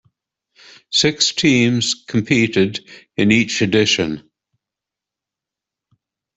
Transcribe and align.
Six 0.89 1.31
teams 1.31 1.93
competed 2.07 2.79
in 3.17 3.31
each 3.31 3.61
edition. 3.61 4.27